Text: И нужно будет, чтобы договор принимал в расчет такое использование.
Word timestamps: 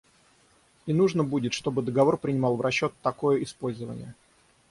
И 0.87 0.93
нужно 0.93 1.23
будет, 1.23 1.53
чтобы 1.53 1.83
договор 1.83 2.17
принимал 2.17 2.55
в 2.55 2.61
расчет 2.61 2.91
такое 3.03 3.43
использование. 3.43 4.15